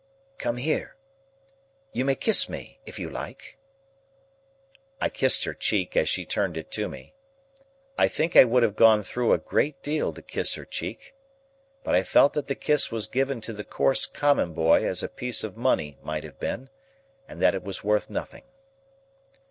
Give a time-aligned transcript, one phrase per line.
[0.39, 0.95] "Come here!
[1.93, 3.59] You may kiss me, if you like."
[4.99, 7.13] I kissed her cheek as she turned it to me.
[7.99, 11.13] I think I would have gone through a great deal to kiss her cheek.
[11.83, 15.07] But I felt that the kiss was given to the coarse common boy as a
[15.07, 16.71] piece of money might have been,
[17.29, 18.45] and that it was worth nothing.